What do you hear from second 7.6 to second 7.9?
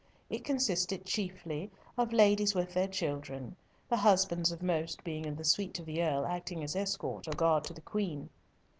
to the